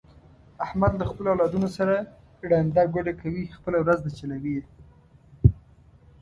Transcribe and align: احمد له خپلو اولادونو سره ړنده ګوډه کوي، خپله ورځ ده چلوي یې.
احمد 0.65 0.91
له 0.99 1.05
خپلو 1.11 1.27
اولادونو 1.33 1.67
سره 1.77 1.95
ړنده 2.49 2.83
ګوډه 2.93 3.13
کوي، 3.21 3.45
خپله 3.57 3.77
ورځ 3.81 3.99
ده 4.05 4.11
چلوي 4.19 4.51
یې. 4.57 4.63